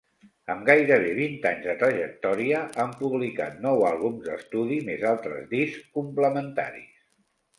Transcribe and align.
Amb 0.51 0.61
gairebé 0.67 1.09
vint 1.17 1.43
anys 1.49 1.59
de 1.65 1.73
trajectòria, 1.81 2.61
han 2.83 2.95
publicat 3.03 3.61
nou 3.67 3.85
àlbums 3.91 4.25
d'estudi 4.29 4.81
més 4.89 5.05
altres 5.13 5.47
discs 5.55 5.85
complementaris. 5.99 6.91